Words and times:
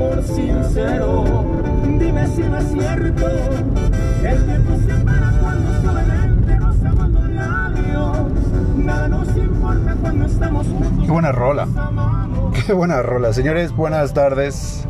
amor 0.00 0.22
sincero. 0.22 1.44
Dime 1.98 2.26
si 2.28 2.42
no 2.42 2.58
es 2.58 2.72
cierto, 2.72 3.26
el 4.24 4.44
tiempo 4.46 4.72
se 4.86 4.94
para 5.04 5.30
cuando 5.40 5.80
suavemente 5.82 6.56
rozamos 6.56 7.10
los 7.10 7.30
labios. 7.30 8.18
Nada 8.76 9.08
nos 9.08 9.28
importa 9.36 9.96
cuando 10.00 10.26
estamos 10.26 10.66
juntos. 10.66 11.04
Qué 11.04 11.10
buena 11.10 11.32
rola. 11.32 11.66
nos 11.66 11.76
amamos. 11.76 12.64
Qué 12.64 12.72
buena 12.72 13.02
rola. 13.02 13.32
Señores, 13.32 13.72
buenas 13.72 14.14
tardes. 14.14 14.86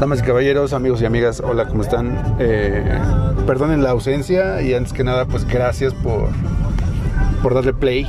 Damas 0.00 0.20
y 0.20 0.22
caballeros, 0.22 0.72
amigos 0.74 1.00
y 1.00 1.06
amigas, 1.06 1.40
hola, 1.40 1.66
¿cómo 1.66 1.82
están? 1.82 2.36
Eh, 2.38 2.98
perdonen 3.46 3.82
la 3.82 3.90
ausencia 3.90 4.60
y 4.60 4.74
antes 4.74 4.92
que 4.92 5.04
nada, 5.04 5.24
pues 5.24 5.46
gracias 5.46 5.94
por, 5.94 6.28
por 7.42 7.54
darle 7.54 7.72
play. 7.72 8.06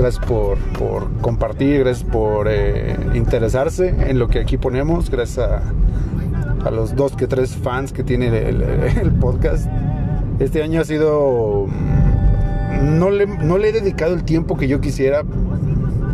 Gracias 0.00 0.24
por, 0.24 0.56
por 0.78 1.10
compartir, 1.20 1.80
gracias 1.80 2.08
por 2.10 2.46
eh, 2.48 2.96
interesarse 3.12 3.94
en 4.08 4.18
lo 4.18 4.28
que 4.28 4.38
aquí 4.38 4.56
ponemos, 4.56 5.10
gracias 5.10 5.46
a, 5.46 5.62
a 6.66 6.70
los 6.70 6.96
dos 6.96 7.12
que 7.16 7.26
tres 7.26 7.54
fans 7.54 7.92
que 7.92 8.02
tiene 8.02 8.28
el, 8.48 8.62
el 8.62 9.10
podcast. 9.12 9.68
Este 10.38 10.62
año 10.62 10.80
ha 10.80 10.84
sido... 10.84 11.66
mm, 11.66 12.98
No 12.98 13.10
le, 13.10 13.26
no 13.26 13.58
le 13.58 13.68
he 13.68 13.72
dedicado 13.72 14.14
el 14.14 14.24
tiempo 14.24 14.56
que 14.56 14.68
yo 14.68 14.80
quisiera 14.80 15.22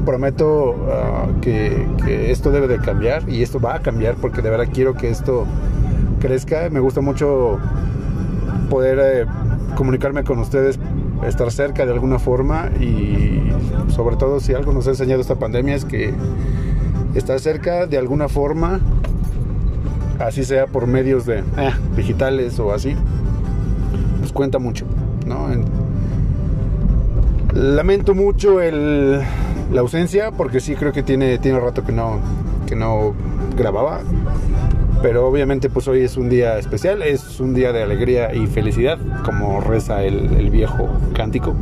prometo 0.05 0.75
ah, 0.91 1.27
que, 1.41 1.87
que 2.05 2.33
esto 2.33 2.51
debe 2.51 2.67
de 2.67 2.79
cambiar 2.81 3.29
y 3.29 3.42
esto 3.42 3.61
va 3.61 3.77
a 3.77 3.81
cambiar 3.83 4.17
porque 4.17 4.42
de 4.42 4.51
verdad 4.51 4.67
quiero 4.73 4.95
que 4.95 5.11
esto 5.11 5.47
crezca. 6.19 6.70
Me 6.70 6.81
gusta 6.81 7.01
mucho 7.01 7.59
poder 8.69 8.98
eh, 9.01 9.27
comunicarme 9.77 10.25
con 10.25 10.41
ustedes, 10.41 10.77
estar 11.25 11.50
cerca 11.50 11.86
de 11.86 11.92
alguna 11.92 12.19
forma 12.19 12.69
y 12.81 13.50
sobre 13.89 14.17
todo 14.17 14.41
si 14.41 14.53
algo 14.55 14.72
nos 14.72 14.86
ha 14.86 14.91
enseñado 14.91 15.20
esta 15.20 15.36
pandemia 15.36 15.75
es 15.75 15.84
que 15.84 16.12
estar 17.14 17.39
cerca 17.41 17.86
de 17.86 17.97
alguna 17.98 18.28
forma, 18.28 18.81
así 20.19 20.45
sea 20.45 20.67
por 20.67 20.86
medios 20.86 21.25
de 21.27 21.39
eh, 21.39 21.70
digitales 21.97 22.58
o 22.58 22.73
así, 22.73 22.95
pues 24.20 24.33
cuenta 24.33 24.58
mucho, 24.58 24.84
¿no? 25.27 25.50
En- 25.53 25.64
Lamento 27.55 28.14
mucho 28.14 28.61
el, 28.61 29.19
la 29.73 29.80
ausencia 29.80 30.30
porque 30.30 30.61
sí 30.61 30.75
creo 30.75 30.92
que 30.92 31.03
tiene, 31.03 31.39
tiene 31.39 31.58
rato 31.58 31.83
que 31.84 31.92
no, 31.92 32.19
que 32.67 32.77
no 32.77 33.14
grababa. 33.56 34.01
Pero 35.07 35.25
obviamente 35.25 35.71
pues 35.71 35.87
hoy 35.87 36.01
es 36.01 36.17
un 36.17 36.29
día 36.29 36.59
especial, 36.59 37.01
es 37.01 37.39
un 37.39 37.55
día 37.55 37.73
de 37.73 37.81
alegría 37.81 38.35
y 38.35 38.49
felicidad, 38.49 38.99
como 39.25 39.61
reza 39.61 40.03
el, 40.03 40.51
viejo 40.51 40.89
cántico. 41.15 41.55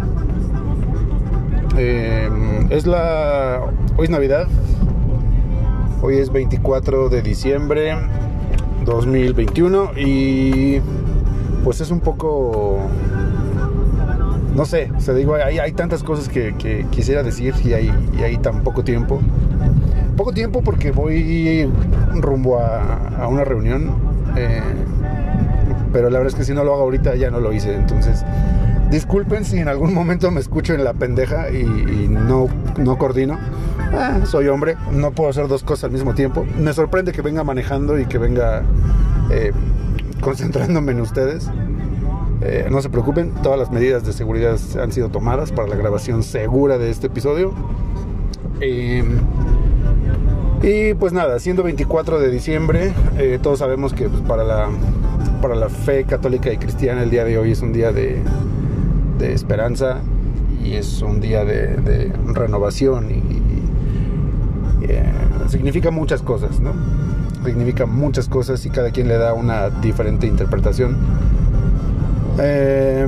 Eh, 1.76 2.26
es 2.70 2.86
la... 2.86 3.60
Hoy 3.98 4.04
es 4.04 4.08
Navidad, 4.08 4.48
hoy 6.00 6.16
es 6.16 6.32
24 6.32 7.10
de 7.10 7.20
diciembre 7.20 7.94
2021 8.86 9.90
y 9.94 10.80
pues 11.64 11.82
es 11.82 11.90
un 11.90 12.00
poco 12.00 12.78
no 14.54 14.64
sé, 14.64 14.90
o 14.96 15.00
sea, 15.02 15.12
digo, 15.12 15.34
hay, 15.34 15.58
hay 15.58 15.72
tantas 15.72 16.02
cosas 16.02 16.30
que, 16.30 16.54
que 16.54 16.86
quisiera 16.90 17.22
decir 17.22 17.52
y 17.62 17.74
hay, 17.74 17.92
y 18.18 18.22
hay 18.22 18.38
tan 18.38 18.62
poco 18.62 18.82
tiempo. 18.84 19.20
Poco 20.16 20.32
tiempo 20.32 20.62
porque 20.62 20.92
voy 20.92 21.68
rumbo 22.22 22.58
a, 22.58 23.26
una 23.28 23.44
reunión, 23.44 23.90
eh, 24.36 24.60
pero 25.92 26.10
la 26.10 26.18
verdad 26.18 26.32
es 26.32 26.34
que 26.34 26.44
si 26.44 26.52
no 26.52 26.64
lo 26.64 26.74
hago 26.74 26.82
ahorita 26.82 27.14
ya 27.16 27.30
no 27.30 27.40
lo 27.40 27.52
hice, 27.52 27.74
entonces 27.74 28.24
disculpen 28.90 29.44
si 29.44 29.58
en 29.58 29.68
algún 29.68 29.94
momento 29.94 30.30
me 30.30 30.40
escucho 30.40 30.74
en 30.74 30.84
la 30.84 30.92
pendeja 30.92 31.50
y, 31.50 31.60
y 31.60 32.08
no, 32.08 32.48
no 32.78 32.98
coordino. 32.98 33.38
Ah, 33.96 34.20
soy 34.24 34.48
hombre, 34.48 34.76
no 34.92 35.12
puedo 35.12 35.30
hacer 35.30 35.46
dos 35.46 35.62
cosas 35.62 35.84
al 35.84 35.92
mismo 35.92 36.14
tiempo. 36.14 36.44
Me 36.58 36.72
sorprende 36.72 37.12
que 37.12 37.22
venga 37.22 37.44
manejando 37.44 37.98
y 37.98 38.06
que 38.06 38.18
venga 38.18 38.62
eh, 39.30 39.52
concentrándome 40.20 40.92
en 40.92 41.00
ustedes. 41.00 41.48
Eh, 42.40 42.66
no 42.70 42.82
se 42.82 42.90
preocupen, 42.90 43.32
todas 43.42 43.58
las 43.58 43.70
medidas 43.70 44.04
de 44.04 44.12
seguridad 44.12 44.58
han 44.80 44.92
sido 44.92 45.08
tomadas 45.10 45.52
para 45.52 45.68
la 45.68 45.76
grabación 45.76 46.22
segura 46.22 46.76
de 46.76 46.90
este 46.90 47.06
episodio. 47.06 47.54
Y 50.66 50.94
pues 50.94 51.12
nada, 51.12 51.38
siendo 51.40 51.62
24 51.62 52.18
de 52.18 52.30
diciembre, 52.30 52.94
eh, 53.18 53.38
todos 53.42 53.58
sabemos 53.58 53.92
que 53.92 54.08
pues, 54.08 54.22
para, 54.22 54.44
la, 54.44 54.70
para 55.42 55.54
la 55.56 55.68
fe 55.68 56.04
católica 56.04 56.50
y 56.50 56.56
cristiana 56.56 57.02
el 57.02 57.10
día 57.10 57.22
de 57.24 57.36
hoy 57.36 57.50
es 57.50 57.60
un 57.60 57.74
día 57.74 57.92
de, 57.92 58.22
de 59.18 59.34
esperanza 59.34 59.98
y 60.64 60.76
es 60.76 61.02
un 61.02 61.20
día 61.20 61.44
de, 61.44 62.10
renovación 62.32 63.10
y, 63.10 64.86
eh, 64.88 65.04
significa 65.48 65.90
muchas 65.90 66.22
cosas, 66.22 66.60
¿no? 66.60 66.72
Significa 67.44 67.84
muchas 67.84 68.26
cosas 68.26 68.64
y 68.64 68.70
cada 68.70 68.90
quien 68.90 69.08
le 69.08 69.18
da 69.18 69.34
una 69.34 69.68
diferente 69.68 70.26
interpretación. 70.26 70.96
Eh, 72.38 73.06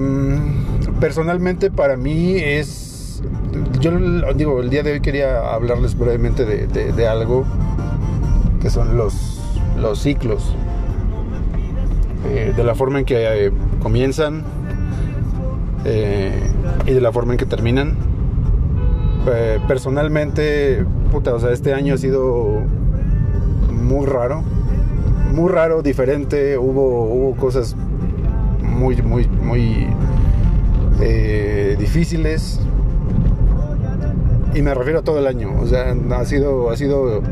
personalmente 1.01 1.71
para 1.71 1.97
mí 1.97 2.37
es, 2.37 2.86
yo 3.81 3.91
digo, 4.35 4.61
el 4.61 4.71
día 4.71 4.83
de 4.83 4.93
hoy 4.93 5.01
quería 5.01 5.53
hablarles 5.53 5.97
brevemente 5.99 6.45
de, 6.45 7.09
algo 7.09 7.45
que 8.61 8.71
son 8.71 8.97
los, 8.97 9.41
los 9.81 10.01
ciclos, 10.01 10.55
Eh, 12.29 12.53
de 12.57 12.65
la 12.65 12.75
forma 12.75 12.99
en 12.99 13.05
que 13.05 13.47
eh, 13.47 13.53
comienzan 13.81 14.43
eh, 15.85 16.33
y 16.85 16.93
de 16.93 17.01
la 17.01 17.13
forma 17.13 17.35
en 17.35 17.39
que 17.39 17.47
terminan. 17.47 17.97
Personalmente, 19.67 20.85
puta, 21.11 21.35
o 21.35 21.41
sea, 21.41 21.51
este 21.51 21.75
año 21.75 21.95
ha 21.95 21.99
sido 21.99 22.63
muy 23.71 24.07
raro, 24.07 24.43
muy 25.33 25.51
raro, 25.51 25.83
diferente, 25.83 26.57
hubo, 26.59 27.05
hubo 27.05 27.37
cosas 27.37 27.77
muy, 28.63 29.03
muy, 29.03 29.27
muy 29.29 29.89
difíciles. 31.79 32.61
Y 34.57 34.63
me 34.63 34.73
refiero 34.73 35.01
a 35.01 35.03
todo 35.03 35.19
el 35.19 35.27
año. 35.27 35.53
O 35.61 35.67
sea, 35.67 35.95
ha 36.13 36.25
sido, 36.25 36.71
ha 36.71 36.77
sido 36.79 37.23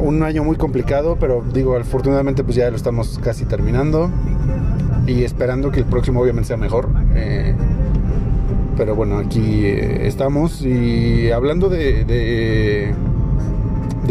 un 0.00 0.22
año 0.24 0.42
muy 0.42 0.56
complicado, 0.56 1.16
pero 1.20 1.44
digo, 1.54 1.76
afortunadamente 1.76 2.42
pues 2.42 2.56
ya 2.56 2.68
lo 2.70 2.76
estamos 2.76 3.20
casi 3.22 3.44
terminando. 3.44 4.10
Y 5.06 5.22
esperando 5.22 5.70
que 5.70 5.78
el 5.78 5.86
próximo 5.86 6.22
obviamente 6.22 6.48
sea 6.48 6.56
mejor. 6.56 6.88
Eh, 7.14 7.54
pero 8.76 8.96
bueno, 8.96 9.18
aquí 9.18 9.64
eh, 9.64 10.08
estamos. 10.08 10.60
Y 10.62 11.30
hablando 11.30 11.68
de, 11.68 12.04
de, 12.04 12.94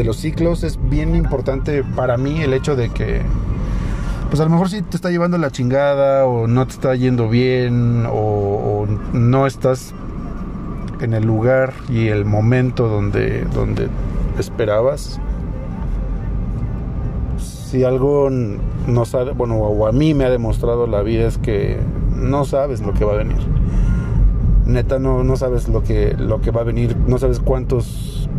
los 0.06 0.16
ciclos, 0.16 0.64
es 0.64 0.80
bien 0.90 1.14
importante 1.14 1.84
para 1.84 2.16
mí 2.16 2.42
el 2.42 2.54
hecho 2.54 2.78
de 2.78 2.88
que 2.88 3.22
pues 4.30 4.40
a 4.40 4.46
lo 4.46 4.50
mejor 4.50 4.70
si 4.70 4.82
te 4.82 4.96
está 4.96 5.10
llevando 5.10 5.38
la 5.38 5.52
chingada 5.52 6.26
o 6.26 6.48
no 6.48 6.66
te 6.68 6.72
está 6.72 6.96
yendo 6.96 7.28
bien 7.28 8.06
o 8.10 8.88
no 9.12 9.46
estás 9.46 9.94
en 11.02 11.14
el 11.14 11.26
lugar 11.26 11.74
y 11.90 12.08
el 12.08 12.26
momento 12.26 12.88
donde, 12.88 13.46
donde 13.54 13.88
esperabas. 14.38 15.20
Si 17.38 17.84
algo 17.84 18.30
no 18.32 19.06
sabe, 19.06 19.32
bueno, 19.34 19.56
o 19.58 19.88
a 19.88 19.92
mí 19.92 20.14
me 20.14 20.26
ha 20.26 20.30
demostrado 20.30 20.88
la 20.88 21.02
vida 21.02 21.28
es 21.28 21.38
que 21.38 21.78
no 22.16 22.44
sabes 22.46 22.82
lo 22.82 22.94
que 22.94 23.06
va 23.06 23.14
a 23.14 23.18
venir. 23.18 23.38
Neta, 24.66 25.00
no, 25.00 25.24
no 25.24 25.36
sabes 25.36 25.68
lo 25.70 25.84
que, 25.84 26.16
lo 26.18 26.42
que 26.42 26.52
va 26.52 26.62
a 26.62 26.64
venir, 26.64 26.96
no 27.08 27.18
sabes 27.18 27.40
cuántos 27.40 28.30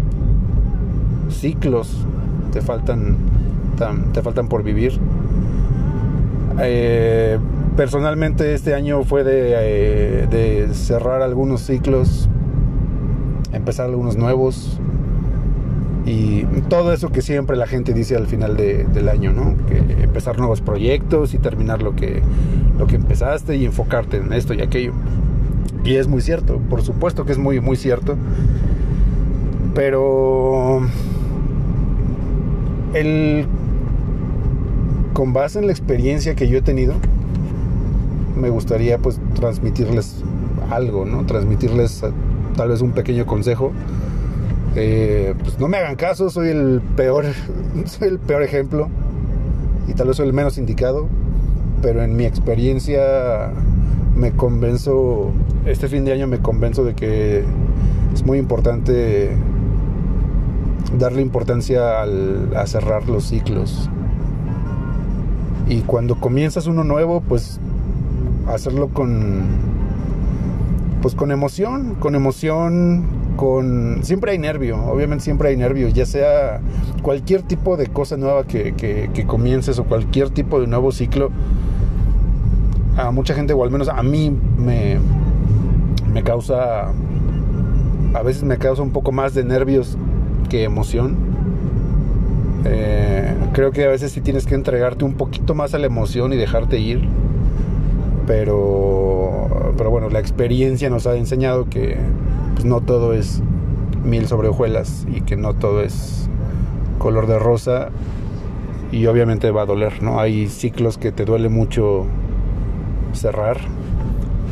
ciclos 1.28 2.06
te 2.52 2.60
faltan, 2.60 3.16
tan- 3.78 4.12
te 4.12 4.22
faltan 4.22 4.48
por 4.48 4.62
vivir. 4.62 4.98
Eh, 6.60 7.38
personalmente 7.76 8.52
este 8.54 8.74
año 8.74 9.02
fue 9.04 9.24
de, 9.24 9.54
eh, 9.56 10.26
de 10.30 10.74
cerrar 10.74 11.22
algunos 11.22 11.62
ciclos, 11.62 12.28
empezar 13.52 13.86
algunos 13.86 14.16
nuevos 14.16 14.78
y 16.06 16.42
todo 16.68 16.92
eso 16.92 17.10
que 17.10 17.20
siempre 17.22 17.56
la 17.56 17.66
gente 17.66 17.92
dice 17.92 18.16
al 18.16 18.26
final 18.26 18.56
de- 18.56 18.84
del 18.84 19.08
año, 19.08 19.32
¿no? 19.32 19.54
Que 19.66 19.78
empezar 20.02 20.38
nuevos 20.38 20.60
proyectos 20.60 21.34
y 21.34 21.38
terminar 21.38 21.82
lo 21.82 21.94
que, 21.94 22.22
lo 22.78 22.86
que 22.86 22.96
empezaste 22.96 23.56
y 23.56 23.64
enfocarte 23.66 24.16
en 24.16 24.32
esto 24.32 24.54
y 24.54 24.62
aquello. 24.62 24.92
Y 25.84 25.94
es 25.96 26.08
muy 26.08 26.20
cierto, 26.22 26.58
por 26.70 26.82
supuesto 26.82 27.24
que 27.24 27.32
es 27.32 27.38
muy, 27.38 27.60
muy 27.60 27.76
cierto. 27.76 28.16
Pero 29.74 30.80
el 32.94 33.46
con 35.12 35.32
base 35.32 35.58
en 35.58 35.66
la 35.66 35.72
experiencia 35.72 36.34
que 36.34 36.48
yo 36.48 36.58
he 36.58 36.62
tenido, 36.62 36.94
me 38.36 38.48
gustaría 38.48 38.98
pues 38.98 39.20
transmitirles 39.34 40.22
algo, 40.70 41.04
¿no? 41.04 41.24
Transmitirles 41.26 42.02
tal 42.56 42.68
vez 42.68 42.80
un 42.80 42.92
pequeño 42.92 43.26
consejo. 43.26 43.72
Eh, 44.76 45.34
pues 45.42 45.58
no 45.58 45.68
me 45.68 45.78
hagan 45.78 45.96
caso, 45.96 46.30
soy 46.30 46.48
el 46.48 46.80
peor, 46.96 47.24
soy 47.86 48.08
el 48.08 48.18
peor 48.18 48.42
ejemplo. 48.42 48.88
y 49.88 49.94
tal 49.94 50.08
vez 50.08 50.16
soy 50.16 50.28
el 50.28 50.32
menos 50.32 50.58
indicado, 50.58 51.08
pero 51.82 52.02
en 52.02 52.16
mi 52.16 52.24
experiencia 52.24 53.50
me 54.14 54.32
convenzo, 54.32 55.32
este 55.66 55.88
fin 55.88 56.04
de 56.04 56.12
año 56.12 56.26
me 56.26 56.38
convenzo 56.38 56.84
de 56.84 56.94
que 56.94 57.44
es 58.12 58.24
muy 58.24 58.38
importante 58.38 59.30
darle 60.98 61.22
importancia 61.22 62.02
a 62.02 62.66
cerrar 62.66 63.08
los 63.08 63.24
ciclos. 63.24 63.88
Y 65.68 65.82
cuando 65.82 66.16
comienzas 66.16 66.66
uno 66.66 66.84
nuevo, 66.84 67.20
pues 67.20 67.60
hacerlo 68.48 68.88
con 68.88 69.69
pues 71.02 71.14
con 71.14 71.30
emoción, 71.30 71.96
con 71.98 72.14
emoción, 72.14 73.06
con 73.36 74.00
siempre 74.02 74.32
hay 74.32 74.38
nervio, 74.38 74.78
obviamente 74.84 75.24
siempre 75.24 75.48
hay 75.48 75.56
nervio, 75.56 75.88
ya 75.88 76.06
sea 76.06 76.60
cualquier 77.02 77.42
tipo 77.42 77.76
de 77.76 77.86
cosa 77.86 78.16
nueva 78.16 78.44
que, 78.44 78.74
que 78.74 79.26
comiences 79.26 79.78
o 79.78 79.84
cualquier 79.84 80.30
tipo 80.30 80.60
de 80.60 80.66
nuevo 80.66 80.92
ciclo, 80.92 81.30
a 82.96 83.10
mucha 83.10 83.34
gente, 83.34 83.52
o 83.52 83.64
al 83.64 83.70
menos 83.70 83.88
a 83.88 84.02
mí, 84.02 84.30
me, 84.58 84.98
me 86.12 86.22
causa, 86.22 86.88
a 88.14 88.22
veces 88.22 88.42
me 88.42 88.58
causa 88.58 88.82
un 88.82 88.90
poco 88.90 89.12
más 89.12 89.34
de 89.34 89.44
nervios 89.44 89.96
que 90.48 90.64
emoción. 90.64 91.16
Eh, 92.64 93.34
creo 93.52 93.70
que 93.70 93.84
a 93.84 93.88
veces 93.88 94.12
sí 94.12 94.20
tienes 94.20 94.44
que 94.46 94.54
entregarte 94.54 95.04
un 95.04 95.14
poquito 95.14 95.54
más 95.54 95.72
a 95.74 95.78
la 95.78 95.86
emoción 95.86 96.32
y 96.32 96.36
dejarte 96.36 96.78
ir. 96.78 97.08
Pero, 98.26 98.99
pero 99.76 99.90
bueno, 99.90 100.08
la 100.08 100.20
experiencia 100.20 100.90
nos 100.90 101.06
ha 101.06 101.16
enseñado 101.16 101.68
que 101.68 101.96
pues, 102.54 102.64
no 102.64 102.80
todo 102.80 103.12
es 103.12 103.42
miel 104.04 104.26
sobre 104.26 104.48
hojuelas 104.48 105.06
y 105.14 105.20
que 105.20 105.36
no 105.36 105.54
todo 105.54 105.82
es 105.82 106.28
color 106.98 107.26
de 107.26 107.38
rosa 107.38 107.90
y 108.92 109.06
obviamente 109.06 109.50
va 109.50 109.62
a 109.62 109.66
doler, 109.66 110.02
¿no? 110.02 110.20
Hay 110.20 110.48
ciclos 110.48 110.98
que 110.98 111.12
te 111.12 111.24
duele 111.24 111.48
mucho 111.48 112.06
cerrar. 113.12 113.58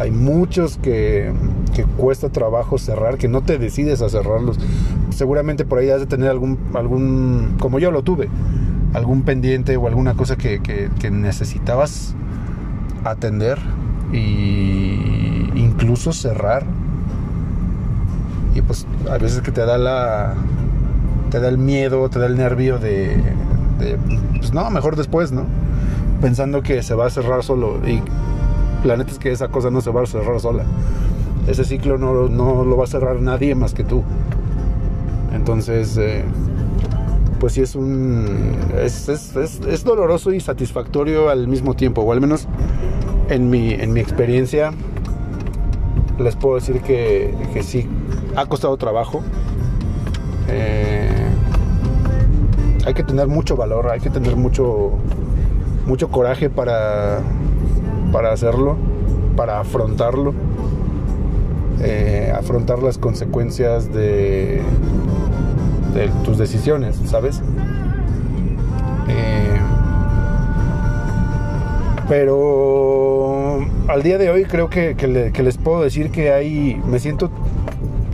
Hay 0.00 0.12
muchos 0.12 0.78
que, 0.78 1.32
que 1.74 1.84
cuesta 1.84 2.30
trabajo 2.30 2.78
cerrar, 2.78 3.18
que 3.18 3.26
no 3.26 3.42
te 3.42 3.58
decides 3.58 4.00
a 4.00 4.08
cerrarlos. 4.08 4.58
Seguramente 5.10 5.64
por 5.64 5.78
ahí 5.78 5.90
has 5.90 6.00
de 6.00 6.06
tener 6.06 6.30
algún, 6.30 6.58
algún 6.74 7.56
como 7.58 7.80
yo 7.80 7.90
lo 7.90 8.02
tuve, 8.02 8.28
algún 8.94 9.22
pendiente 9.22 9.76
o 9.76 9.86
alguna 9.86 10.14
cosa 10.14 10.36
que, 10.36 10.60
que, 10.60 11.10
necesitabas 11.10 12.14
atender 13.04 13.58
y 14.12 15.50
incluso 15.54 16.12
cerrar. 16.12 16.64
Y 18.54 18.62
pues 18.62 18.86
a 19.10 19.18
veces 19.18 19.42
que 19.42 19.52
te 19.52 19.64
da 19.64 19.78
la 19.78 20.34
te 21.30 21.40
da 21.40 21.48
el 21.48 21.58
miedo, 21.58 22.08
te 22.08 22.18
da 22.18 22.26
el 22.26 22.36
nervio 22.36 22.78
de, 22.78 23.22
pues 24.38 24.52
no, 24.52 24.70
mejor 24.70 24.96
después, 24.96 25.32
¿no? 25.32 25.44
Pensando 26.20 26.62
que 26.62 26.82
se 26.82 26.94
va 26.94 27.06
a 27.06 27.10
cerrar 27.10 27.44
solo 27.44 27.80
y 27.86 28.02
la 28.86 28.96
neta 28.96 29.10
es 29.10 29.18
que 29.18 29.30
esa 29.32 29.48
cosa 29.48 29.70
no 29.70 29.80
se 29.80 29.90
va 29.90 30.02
a 30.02 30.06
cerrar 30.06 30.40
sola. 30.40 30.64
Ese 31.46 31.64
ciclo 31.64 31.98
no, 31.98 32.28
lo 32.28 32.76
va 32.76 32.84
a 32.84 32.86
cerrar 32.86 33.20
nadie 33.20 33.54
más 33.54 33.74
que 33.74 33.84
tú. 33.84 34.02
Entonces, 35.32 35.96
eh, 35.96 36.24
pues 37.40 37.54
sí 37.54 37.62
es 37.62 37.74
un. 37.74 38.56
Es, 38.76 39.84
doloroso 39.84 40.32
y 40.32 40.40
satisfactorio 40.40 41.30
al 41.30 41.48
mismo 41.48 41.74
tiempo, 41.74 42.02
o 42.02 42.12
al 42.12 42.20
menos 42.20 42.46
en 43.28 43.50
mi, 43.50 43.72
en 43.72 43.92
mi 43.92 44.00
experiencia, 44.00 44.72
les 46.18 46.36
puedo 46.36 46.56
decir 46.56 46.80
que, 46.80 47.34
que 47.52 47.62
sí, 47.62 47.86
ha 48.36 48.46
costado 48.46 48.76
trabajo. 48.76 49.22
Eh, 50.48 51.10
hay 52.86 52.94
que 52.94 53.02
tener 53.04 53.28
mucho 53.28 53.56
valor, 53.56 53.90
hay 53.90 54.00
que 54.00 54.10
tener 54.10 54.36
mucho, 54.36 54.92
mucho 55.86 56.08
coraje 56.08 56.48
para, 56.48 57.20
para 58.12 58.32
hacerlo, 58.32 58.76
para 59.36 59.60
afrontarlo, 59.60 60.32
eh, 61.80 62.32
afrontar 62.36 62.82
las 62.82 62.96
consecuencias 62.96 63.92
de, 63.92 64.62
de 65.94 66.08
tus 66.24 66.38
decisiones, 66.38 66.98
¿sabes? 67.04 67.42
Pero 72.08 73.60
al 73.88 74.02
día 74.02 74.18
de 74.18 74.30
hoy 74.30 74.44
creo 74.44 74.68
que, 74.68 74.94
les 75.42 75.58
puedo 75.58 75.82
decir 75.82 76.10
que 76.10 76.32
hay, 76.32 76.80
me 76.86 76.98
siento 76.98 77.30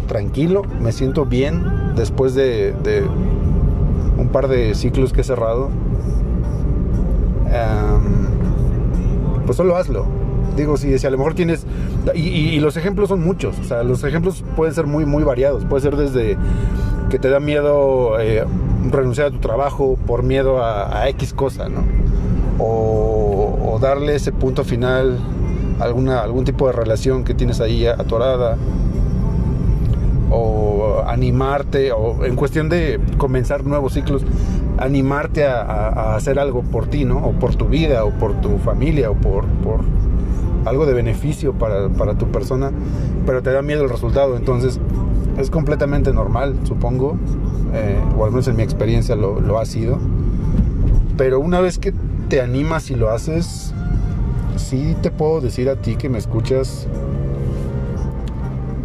tranquilo, 0.09 0.63
me 0.81 0.93
siento 0.93 1.25
bien 1.25 1.63
después 1.97 2.35
de, 2.35 2.73
de 2.83 3.03
un 4.19 4.29
par 4.33 4.49
de 4.49 4.75
ciclos 4.75 5.13
que 5.13 5.23
he 5.23 5.25
cerrado 5.25 5.71
pues 9.45 9.57
solo 9.57 9.77
hazlo. 9.77 10.07
Digo, 10.57 10.77
si, 10.77 10.99
si 10.99 11.07
a 11.07 11.11
lo 11.11 11.19
mejor 11.19 11.35
tienes... 11.35 11.67
Y, 12.15 12.61
los 12.61 12.77
ejemplos 12.77 13.09
son 13.09 13.23
muchos, 13.23 13.59
o 13.59 13.65
sea, 13.65 13.83
los 13.83 14.05
ejemplos 14.05 14.45
pueden 14.57 14.75
ser 14.75 14.87
muy, 14.87 15.05
muy 15.05 15.25
variados. 15.25 15.65
Puede 15.65 15.83
ser 15.83 15.97
desde 15.97 16.37
que 17.11 17.19
te 17.19 17.29
da 17.29 17.41
miedo 17.41 18.21
eh, 18.21 18.45
renunciar 18.91 19.29
a 19.29 19.31
tu 19.31 19.39
trabajo 19.39 19.99
por 20.07 20.23
miedo 20.23 20.63
a, 20.63 21.09
X 21.11 21.33
cosa, 21.33 21.69
¿no? 21.69 21.83
Darle 23.79 24.15
ese 24.15 24.33
punto 24.33 24.65
final 24.65 25.19
a 25.81 25.85
alguna, 25.85 26.21
algún 26.21 26.45
tipo 26.45 26.67
de 26.67 26.73
relación 26.73 27.25
que 27.25 27.35
tienes 27.35 27.61
ahí 27.61 27.87
atorada. 27.87 28.57
O 30.31 31.03
animarte, 31.07 31.93
o 31.93 32.25
en 32.25 32.35
cuestión 32.35 32.69
de 32.69 32.99
comenzar 33.19 33.65
nuevos 33.65 33.93
ciclos, 33.93 34.25
animarte 34.79 35.45
a, 35.47 36.17
hacer 36.17 36.39
algo 36.39 36.63
por 36.63 36.87
ti, 36.87 37.05
¿no? 37.05 37.19
O 37.19 37.33
por 37.33 37.55
tu 37.55 37.67
vida, 37.67 38.05
o 38.05 38.11
por 38.11 38.41
tu 38.41 38.59
familia, 38.59 39.11
o 39.11 39.15
por, 39.15 39.45
por 39.47 39.81
algo 40.65 40.87
de 40.87 40.95
beneficio 40.95 41.53
para, 41.53 41.89
tu 42.15 42.27
persona, 42.33 42.73
pero 43.27 43.43
te 43.43 43.53
da 43.53 43.63
miedo 43.63 43.85
el 43.85 43.91
resultado. 43.91 44.37
Entonces, 44.37 44.81
es 45.39 45.51
completamente 45.51 46.13
normal, 46.13 46.57
supongo, 46.65 47.17
eh, 47.73 47.99
o 48.17 48.25
al 48.25 48.31
menos 48.31 48.49
en 48.49 48.57
mi 48.57 48.63
experiencia 48.63 49.15
lo, 49.15 49.41
lo 49.41 49.59
ha 49.59 49.67
sido. 49.67 49.99
Pero 51.17 51.39
una 51.39 51.61
vez 51.61 51.79
que 51.79 51.93
te 52.29 52.41
animas 52.41 52.91
y 52.91 52.95
lo 52.95 53.11
haces, 53.11 53.73
sí 54.57 54.97
te 55.03 55.11
puedo 55.11 55.41
decir 55.41 55.69
a 55.69 55.77
ti 55.77 55.97
que 55.97 56.09
me 56.09 56.19
escuchas 56.19 56.87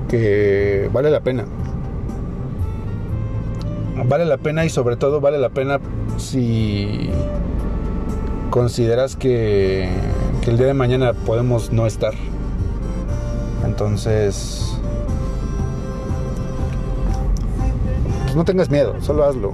que 0.08 0.90
vale 0.92 1.12
la 1.12 1.22
pena 1.22 1.46
vale 4.08 4.26
la 4.26 4.38
pena 4.38 4.66
y 4.66 4.70
sobre 4.70 4.96
todo 4.96 5.22
vale 5.22 5.38
la 5.38 5.50
pena 5.50 5.80
si 6.18 7.10
consideras 8.50 9.16
que, 9.16 9.90
el 10.48 10.58
día 10.58 10.66
de 10.66 10.74
mañana 10.74 11.14
podemos 11.14 11.72
no 11.72 11.86
estar. 11.86 12.16
Entonces, 13.64 14.76
pues 18.24 18.36
no 18.36 18.44
tengas 18.46 18.72
miedo, 18.72 18.96
solo 19.00 19.26
hazlo. 19.26 19.54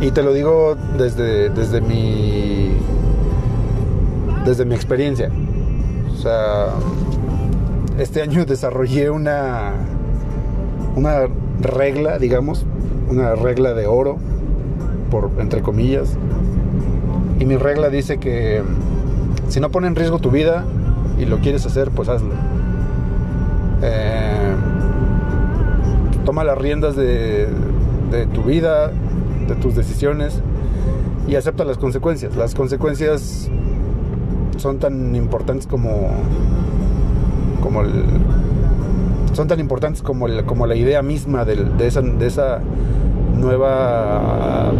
Y 0.00 0.10
te 0.12 0.22
lo 0.22 0.32
digo 0.32 0.76
desde, 1.00 1.48
desde 1.48 1.80
mi 1.80 2.72
desde 4.44 4.64
mi 4.66 4.74
experiencia. 4.74 5.30
Este 7.98 8.22
año 8.22 8.44
desarrollé 8.44 9.08
una 9.08 9.72
una 10.96 11.26
regla, 11.62 12.18
digamos, 12.18 12.66
una 13.08 13.34
regla 13.34 13.72
de 13.72 13.86
oro, 13.86 14.18
por 15.10 15.30
entre 15.38 15.62
comillas. 15.62 16.16
Y 17.38 17.46
mi 17.46 17.56
regla 17.56 17.88
dice 17.88 18.18
que 18.18 18.62
si 19.48 19.60
no 19.60 19.70
pone 19.70 19.86
en 19.86 19.96
riesgo 19.96 20.18
tu 20.18 20.30
vida 20.30 20.64
y 21.18 21.24
lo 21.24 21.38
quieres 21.38 21.64
hacer, 21.64 21.90
pues 21.90 22.10
hazlo. 22.10 22.34
Eh, 23.82 24.54
toma 26.26 26.44
las 26.44 26.58
riendas 26.58 26.94
de 26.94 27.48
tu 28.34 28.42
vida, 28.42 28.92
de 29.48 29.54
tus 29.54 29.74
decisiones 29.74 30.42
y 31.28 31.36
acepta 31.36 31.64
las 31.64 31.78
consecuencias. 31.78 32.36
Las 32.36 32.54
consecuencias 32.54 33.48
son 34.56 34.78
tan 34.78 35.14
importantes 35.14 35.66
como 35.66 36.10
como 37.60 37.82
el, 37.82 37.92
son 39.32 39.48
tan 39.48 39.60
importantes 39.60 40.02
como, 40.02 40.26
como 40.46 40.66
la 40.66 40.74
idea 40.74 41.02
misma 41.02 41.44
de, 41.44 41.86
esa, 41.86 42.00
de 42.00 42.26
esa 42.26 42.60
nueva... 43.36 44.72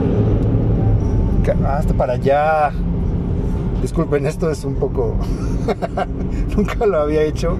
Hasta 1.66 1.94
para 1.94 2.14
allá. 2.14 2.72
Disculpen, 3.82 4.26
esto 4.26 4.50
es 4.50 4.64
un 4.64 4.74
poco... 4.74 5.16
Nunca 6.56 6.86
lo 6.86 6.98
había 6.98 7.22
hecho. 7.22 7.56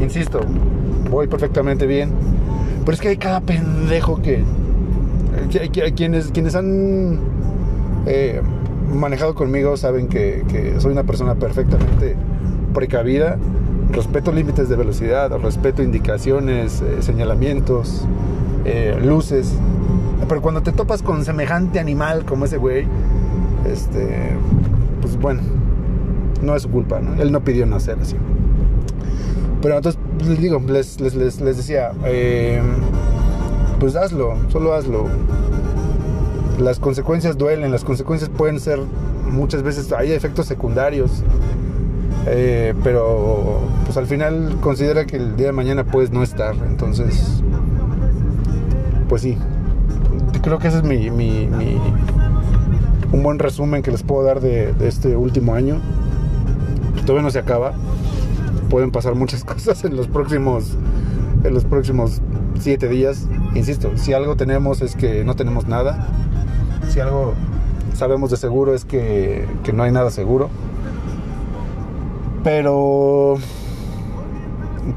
Insisto, 0.00 0.40
voy 1.10 1.26
perfectamente 1.26 1.86
bien. 1.86 2.10
Pero 2.84 2.94
es 2.94 3.00
que 3.00 3.08
hay 3.08 3.16
cada 3.16 3.40
pendejo 3.40 4.20
que... 4.20 4.42
quienes, 5.94 6.32
quienes 6.32 6.54
han 6.54 7.20
eh, 8.06 8.40
manejado 8.92 9.34
conmigo 9.34 9.76
saben 9.76 10.08
que, 10.08 10.74
soy 10.78 10.92
una 10.92 11.04
persona 11.04 11.34
perfectamente 11.34 12.16
precavida 12.74 13.38
respeto 13.90 14.32
límites 14.32 14.68
de 14.68 14.76
velocidad, 14.76 15.30
respeto 15.38 15.82
indicaciones, 15.82 16.80
eh, 16.80 17.02
señalamientos, 17.02 18.06
eh, 18.64 18.98
luces. 19.04 19.52
Pero 20.28 20.40
cuando 20.40 20.62
te 20.62 20.72
topas 20.72 21.02
con 21.02 21.24
semejante 21.24 21.78
animal 21.78 22.24
como 22.24 22.46
ese 22.46 22.56
güey, 22.56 22.86
Este, 23.70 24.30
pues 25.00 25.16
bueno, 25.20 25.40
no 26.42 26.56
es 26.56 26.62
su 26.62 26.68
culpa. 26.70 27.00
Él 27.20 27.30
no 27.30 27.40
pidió 27.44 27.64
nacer 27.64 27.96
así. 28.00 28.16
Pero 29.60 29.76
entonces, 29.76 30.00
pues, 30.18 30.28
les 30.30 30.40
digo, 30.40 30.60
les, 30.66 31.00
les, 31.00 31.14
les, 31.14 31.40
les 31.40 31.56
decía, 31.56 31.92
eh, 32.04 32.60
pues 33.78 33.94
hazlo, 33.94 34.34
solo 34.48 34.74
hazlo. 34.74 35.06
Las 36.58 36.78
consecuencias 36.78 37.38
duelen, 37.38 37.70
las 37.70 37.84
consecuencias 37.84 38.30
pueden 38.30 38.60
ser 38.60 38.78
muchas 39.30 39.62
veces, 39.62 39.92
hay 39.92 40.12
efectos 40.12 40.46
secundarios. 40.46 41.22
Eh, 42.26 42.74
pero 42.84 43.60
pues 43.84 43.96
al 43.96 44.06
final 44.06 44.58
considera 44.60 45.06
que 45.06 45.16
el 45.16 45.36
día 45.36 45.46
de 45.46 45.52
mañana 45.52 45.84
puedes 45.84 46.10
no 46.10 46.22
estar. 46.22 46.54
Entonces, 46.68 47.42
pues 49.08 49.22
sí, 49.22 49.36
creo 50.42 50.58
que 50.58 50.68
ese 50.68 50.78
es 50.78 50.84
mi, 50.84 51.08
un 53.12 53.22
buen 53.22 53.38
resumen 53.38 53.82
que 53.82 53.90
les 53.90 54.02
puedo 54.02 54.24
dar 54.24 54.40
de, 54.40 54.72
de 54.72 54.88
este 54.88 55.16
último 55.16 55.54
año. 55.54 55.80
Todavía 57.02 57.22
no 57.22 57.30
se 57.30 57.40
acaba. 57.40 57.72
Pueden 58.70 58.90
pasar 58.90 59.14
muchas 59.14 59.44
cosas 59.44 59.84
en 59.84 59.96
los 59.96 60.06
próximos 60.06 60.76
en 61.44 61.54
los 61.54 61.64
próximos 61.64 62.20
siete 62.58 62.88
días. 62.88 63.26
Insisto, 63.54 63.96
si 63.96 64.12
algo 64.12 64.36
tenemos 64.36 64.80
es 64.82 64.94
que 64.94 65.24
no 65.24 65.34
tenemos 65.34 65.66
nada. 65.66 66.06
Si 66.88 67.00
algo 67.00 67.34
sabemos 67.94 68.30
de 68.30 68.36
seguro 68.36 68.74
es 68.74 68.84
que, 68.84 69.46
que 69.64 69.72
no 69.72 69.82
hay 69.82 69.92
nada 69.92 70.10
seguro. 70.10 70.50
Pero 72.44 73.36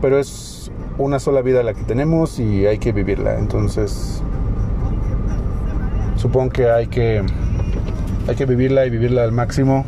pero 0.01 0.19
es 0.19 0.71
una 0.97 1.19
sola 1.19 1.41
vida 1.41 1.61
la 1.61 1.73
que 1.73 1.83
tenemos 1.83 2.39
y 2.39 2.65
hay 2.65 2.79
que 2.79 2.91
vivirla. 2.91 3.37
Entonces 3.37 4.21
supongo 6.15 6.49
que 6.51 6.69
hay 6.69 6.87
que 6.87 7.23
hay 8.27 8.35
que 8.35 8.45
vivirla 8.45 8.85
y 8.85 8.89
vivirla 8.89 9.23
al 9.23 9.31
máximo 9.31 9.85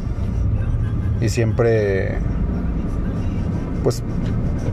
y 1.20 1.30
siempre 1.30 2.20
pues 3.84 4.04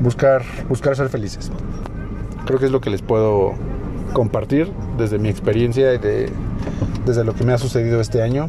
buscar 0.03 0.43
buscar 0.69 0.97
ser 0.97 1.09
felices 1.09 1.51
creo 2.45 2.59
que 2.59 2.67
es 2.67 2.73
lo 2.73 2.81
que 2.81 2.91
les 2.91 3.03
puedo 3.03 3.55
compartir 4.13 4.71
desde 4.99 5.19
mi 5.19 5.29
experiencia 5.29 5.95
y 5.95 5.99
de, 5.99 6.29
desde 7.05 7.25
lo 7.25 7.35
que 7.35 7.45
me 7.45 7.53
ha 7.53 7.59
sucedido 7.59 8.01
este 8.01 8.23
año 8.23 8.49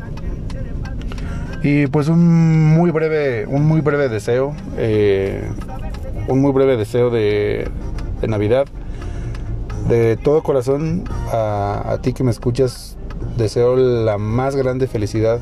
y 1.63 1.87
pues 1.87 2.07
un 2.07 2.73
muy 2.75 2.91
breve 2.91 3.45
un 3.47 3.65
muy 3.65 3.81
breve 3.81 4.09
deseo 4.09 4.55
eh, 4.77 5.49
un 6.27 6.41
muy 6.41 6.51
breve 6.51 6.77
deseo 6.77 7.09
de, 7.09 7.69
navidad 8.27 8.65
de 9.87 10.17
todo 10.17 10.41
corazón 10.41 11.03
a, 11.31 11.97
ti 12.01 12.13
que 12.13 12.23
me 12.23 12.31
escuchas 12.31 12.97
deseo 13.37 13.75
la 13.75 14.17
más 14.17 14.55
grande 14.55 14.87
felicidad 14.87 15.39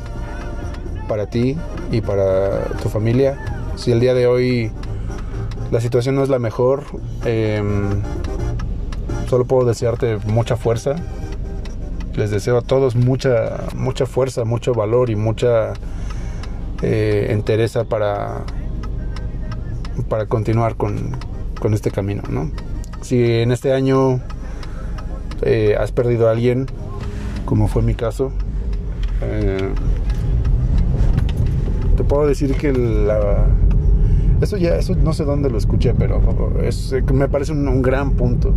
para 1.08 1.27
ti 1.27 1.58
y 1.91 2.01
para 2.01 2.65
tu 2.82 2.89
familia. 2.89 3.38
Si 3.75 3.91
el 3.91 4.00
día 4.00 4.13
de 4.13 4.27
hoy 4.27 4.72
la 5.72 5.79
situación 5.82 6.15
no 6.15 6.24
es 6.24 6.29
la 6.29 6.39
mejor, 6.39 6.84
eh, 7.25 7.62
solo 9.29 9.46
puedo 9.46 9.65
desearte 9.65 10.17
mucha 10.27 10.58
fuerza. 10.58 10.96
Les 12.15 12.29
deseo 12.29 12.58
a 12.58 12.62
todos 12.62 12.96
mucha, 12.96 13.65
mucha 13.75 14.05
fuerza, 14.05 14.46
mucho 14.46 14.74
valor 14.74 15.10
y 15.10 15.15
mucha 15.15 15.74
eh, 16.82 17.27
entereza 17.29 17.86
para, 17.86 18.43
para 20.10 20.27
continuar 20.27 20.75
con, 20.75 21.17
con 21.60 21.74
este 21.74 21.91
camino. 21.91 22.22
¿no? 22.29 22.51
Si 23.01 23.24
en 23.24 23.51
este 23.51 23.74
año 23.74 24.22
eh, 25.41 25.75
has 25.79 25.91
perdido 25.91 26.27
a 26.29 26.32
alguien, 26.32 26.67
como 27.46 27.67
fue 27.67 27.82
mi 27.82 27.96
caso, 27.96 28.32
eh, 29.22 29.70
te 31.98 32.03
puedo 32.03 32.27
decir 32.27 32.55
que 32.55 32.74
la, 32.74 33.46
eso 34.41 34.58
ya, 34.58 34.75
eso 34.75 34.96
no 34.96 35.13
sé 35.13 35.24
dónde 35.24 35.50
lo 35.50 35.58
escuché, 35.58 35.93
pero 35.93 36.22
es, 36.62 36.93
me 37.13 37.29
parece 37.29 37.53
un, 37.53 37.67
un 37.67 37.82
gran 37.82 38.12
punto. 38.12 38.53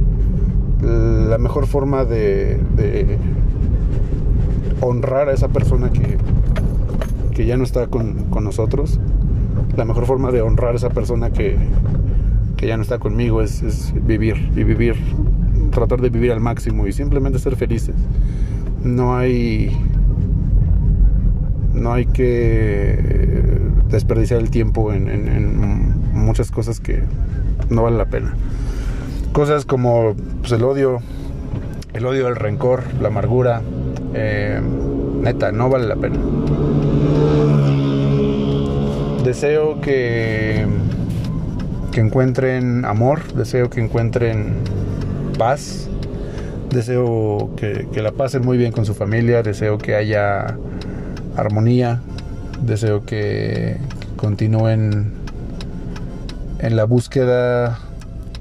La 0.82 1.38
mejor 1.38 1.66
forma 1.66 2.04
de, 2.04 2.60
de, 2.76 3.18
honrar 4.80 5.28
a 5.28 5.32
esa 5.32 5.48
persona 5.48 5.90
que, 5.90 6.18
que 7.34 7.46
ya 7.46 7.56
no 7.56 7.64
está 7.64 7.86
con, 7.86 8.24
con, 8.24 8.44
nosotros, 8.44 8.98
la 9.76 9.84
mejor 9.84 10.06
forma 10.06 10.30
de 10.30 10.42
honrar 10.42 10.72
a 10.72 10.76
esa 10.76 10.90
persona 10.90 11.30
que, 11.30 11.56
que 12.56 12.66
ya 12.66 12.76
no 12.76 12.82
está 12.82 12.98
conmigo 12.98 13.42
es, 13.42 13.92
vivir 14.06 14.50
y 14.56 14.64
vivir, 14.64 14.96
tratar 15.70 16.00
de 16.00 16.10
vivir 16.10 16.32
al 16.32 16.40
máximo 16.40 16.86
y 16.86 16.92
simplemente 16.92 17.38
ser 17.38 17.56
felices. 17.56 17.94
No 18.82 19.16
hay 19.16 19.76
no 21.74 21.92
hay 21.92 22.06
que 22.06 22.98
desperdiciar 23.88 24.40
el 24.40 24.50
tiempo 24.50 24.92
en, 24.92 25.08
en, 25.08 25.94
muchas 26.12 26.50
cosas 26.50 26.80
que 26.80 27.02
no 27.68 27.82
valen 27.82 27.98
la 27.98 28.06
pena. 28.06 28.34
Cosas 29.32 29.64
como 29.64 30.14
pues, 30.40 30.52
el 30.52 30.64
odio, 30.64 31.00
el 31.92 32.06
odio, 32.06 32.28
el 32.28 32.36
rencor, 32.36 32.82
la 33.00 33.08
amargura, 33.08 33.62
eh, 34.16 34.60
neta, 35.20 35.52
no 35.52 35.68
vale 35.68 35.86
la 35.86 35.96
pena. 35.96 36.18
Deseo 39.24 39.80
que, 39.80 40.66
que 41.92 42.00
encuentren 42.00 42.84
amor, 42.84 43.32
deseo 43.34 43.68
que 43.68 43.80
encuentren 43.80 44.54
paz, 45.36 45.88
deseo 46.70 47.50
que, 47.56 47.88
que 47.92 48.02
la 48.02 48.12
pasen 48.12 48.44
muy 48.44 48.56
bien 48.56 48.72
con 48.72 48.86
su 48.86 48.94
familia, 48.94 49.42
deseo 49.42 49.78
que 49.78 49.94
haya 49.94 50.56
armonía. 51.36 52.00
Deseo 52.62 53.04
que 53.04 53.76
continúen 54.16 55.12
en 56.58 56.76
la 56.76 56.84
búsqueda 56.84 57.78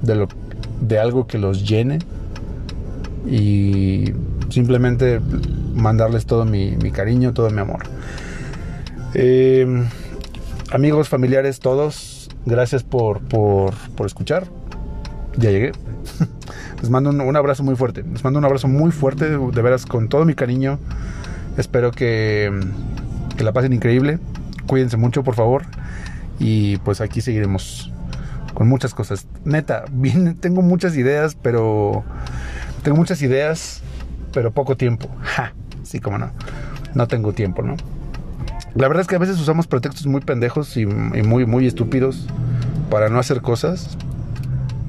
de, 0.00 0.14
lo, 0.14 0.28
de 0.80 0.98
algo 0.98 1.26
que 1.26 1.38
los 1.38 1.68
llene 1.68 1.98
y 3.28 4.14
simplemente 4.48 5.20
mandarles 5.76 6.26
todo 6.26 6.44
mi, 6.44 6.76
cariño, 6.90 7.32
todo 7.32 7.50
mi 7.50 7.60
amor. 7.60 7.84
Eh, 9.14 9.84
amigos, 10.72 11.08
familiares, 11.08 11.60
todos, 11.60 12.28
gracias 12.44 12.82
por, 12.82 13.20
por, 13.20 13.74
por 13.94 14.06
escuchar. 14.06 14.48
Ya 15.36 15.50
llegué. 15.50 15.72
Les 16.80 16.90
mando 16.90 17.10
un, 17.10 17.36
abrazo 17.36 17.62
muy 17.62 17.76
fuerte. 17.76 18.02
Les 18.02 18.24
mando 18.24 18.38
un 18.38 18.44
abrazo 18.44 18.68
muy 18.68 18.90
fuerte, 18.90 19.28
de 19.28 19.62
veras, 19.62 19.86
con 19.86 20.08
todo 20.08 20.24
mi 20.24 20.34
cariño. 20.34 20.78
Espero 21.56 21.90
que, 21.90 22.50
que 23.36 23.44
la 23.44 23.52
pasen 23.52 23.72
increíble. 23.72 24.18
Cuídense 24.66 24.96
mucho, 24.96 25.22
por 25.22 25.34
favor. 25.34 25.62
Y 26.38 26.78
pues 26.78 27.00
aquí 27.00 27.20
seguiremos 27.20 27.92
con 28.54 28.68
muchas 28.68 28.94
cosas. 28.94 29.26
Neta, 29.44 29.84
bien, 29.92 30.36
tengo 30.36 30.62
muchas 30.62 30.96
ideas, 30.96 31.36
pero 31.40 32.04
tengo 32.82 32.96
muchas 32.96 33.20
ideas, 33.22 33.82
pero 34.32 34.50
poco 34.50 34.76
tiempo. 34.76 35.08
Sí, 35.86 36.00
como 36.00 36.18
no. 36.18 36.30
No 36.94 37.08
tengo 37.08 37.32
tiempo, 37.32 37.62
¿no? 37.62 37.76
La 38.74 38.88
verdad 38.88 39.02
es 39.02 39.06
que 39.06 39.16
a 39.16 39.18
veces 39.18 39.40
usamos 39.40 39.66
pretextos 39.66 40.06
muy 40.06 40.20
pendejos 40.20 40.76
y, 40.76 40.86
muy, 40.86 41.46
muy 41.46 41.66
estúpidos 41.66 42.26
para 42.90 43.08
no 43.08 43.18
hacer 43.18 43.40
cosas. 43.40 43.96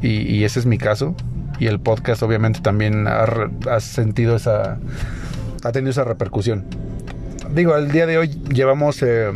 Y, 0.01 0.43
ese 0.43 0.59
es 0.59 0.65
mi 0.65 0.77
caso. 0.77 1.15
Y 1.59 1.67
el 1.67 1.79
podcast 1.79 2.21
obviamente 2.21 2.59
también 2.59 3.07
ha, 3.07 3.25
ha 3.69 3.79
sentido 3.79 4.35
esa... 4.35 4.77
ha 5.63 5.71
tenido 5.71 5.91
esa 5.91 6.03
repercusión 6.03 6.65
digo, 7.53 7.73
al 7.73 7.91
día 7.91 8.05
de 8.05 8.17
hoy 8.17 8.29
llevamos, 8.53 9.01
eh, 9.01 9.31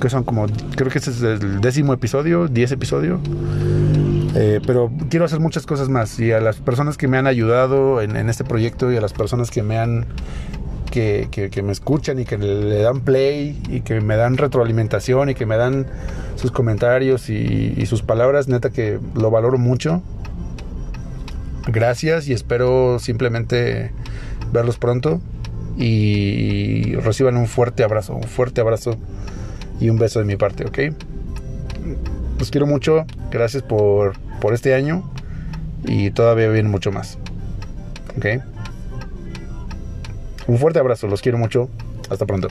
que 0.00 0.10
son 0.10 0.24
como, 0.24 0.46
creo 0.76 0.90
que 0.90 0.98
este 0.98 1.10
es 1.10 1.22
el 1.22 1.60
décimo 1.60 1.92
episodio, 1.92 2.48
diez 2.48 2.72
episodio. 2.72 3.20
Eh, 4.40 4.60
pero 4.64 4.88
quiero 5.10 5.24
hacer 5.24 5.40
muchas 5.40 5.66
cosas 5.66 5.88
más 5.88 6.20
y 6.20 6.30
a 6.30 6.40
las 6.40 6.58
personas 6.58 6.96
que 6.96 7.08
me 7.08 7.18
han 7.18 7.26
ayudado 7.26 8.00
en, 8.00 8.14
este 8.28 8.44
proyecto 8.44 8.92
y 8.92 8.96
a 8.96 9.00
las 9.00 9.12
personas 9.12 9.50
que 9.50 9.64
me 9.64 9.78
han 9.78 10.06
que, 10.92 11.50
me 11.64 11.72
escuchan 11.72 12.20
y 12.20 12.24
que 12.24 12.38
le 12.38 12.80
dan 12.80 13.00
play 13.00 13.60
y 13.68 13.80
que 13.80 14.00
me 14.00 14.14
dan 14.14 14.36
retroalimentación 14.36 15.30
y 15.30 15.34
que 15.34 15.44
me 15.44 15.56
dan 15.56 15.88
sus 16.36 16.52
comentarios 16.52 17.30
y, 17.30 17.74
y 17.76 17.86
sus 17.86 18.02
palabras, 18.02 18.46
neta 18.46 18.70
que 18.70 19.00
lo 19.16 19.32
valoro 19.32 19.58
mucho. 19.58 20.02
Gracias 21.66 22.28
y 22.28 22.32
espero 22.32 23.00
simplemente 23.00 23.90
verlos 24.52 24.78
pronto 24.78 25.20
y 25.76 26.94
reciban 26.94 27.36
un 27.36 27.48
fuerte 27.48 27.82
abrazo, 27.82 28.14
un 28.14 28.22
fuerte 28.22 28.60
abrazo 28.60 28.94
y 29.80 29.90
un 29.90 29.98
beso 29.98 30.20
de 30.20 30.26
mi 30.26 30.36
parte, 30.36 30.64
¿ok? 30.64 30.94
Los 32.38 32.52
quiero 32.52 32.68
mucho, 32.68 33.04
gracias 33.32 33.64
por, 33.64 34.14
por 34.40 34.54
este 34.54 34.74
año 34.74 35.02
y 35.84 36.10
todavía 36.10 36.48
viene 36.48 36.68
mucho 36.68 36.92
más, 36.92 37.18
¿ok? 38.16 38.26
Un 40.46 40.58
fuerte 40.58 40.78
abrazo, 40.78 41.06
los 41.08 41.20
quiero 41.20 41.38
mucho, 41.38 41.68
hasta 42.10 42.26
pronto. 42.26 42.48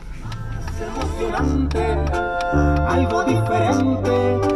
algo 2.88 3.24
diferente 3.24 4.12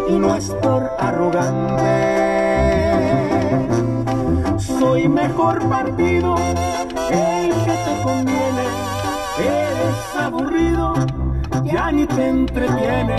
y 0.09 0.13
no 0.13 0.35
es 0.35 0.50
por 0.61 0.89
arrogante. 1.00 2.21
Soy 4.57 5.07
mejor 5.07 5.67
partido 5.69 6.35
el 7.09 7.50
que 7.50 7.71
te 7.71 8.03
conviene 8.03 8.91
Eres 9.39 10.15
aburrido, 10.19 10.93
ya 11.63 11.91
ni 11.91 12.05
te 12.05 12.29
entretiene. 12.29 13.15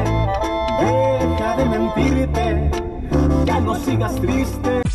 Deja 0.80 1.56
de 1.56 1.64
mentirte, 1.64 2.70
ya 3.46 3.60
no 3.60 3.74
sigas 3.74 4.14
triste. 4.20 4.91